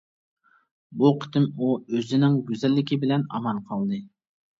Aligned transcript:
بۇ 1.01 1.09
قېتىم 1.25 1.45
ئۇ 1.59 1.67
ئۆزىنىڭ 1.79 2.39
گۈزەللىكى 2.47 2.99
بىلەن 3.05 3.27
ئامان 3.41 3.61
قالدى. 3.69 4.01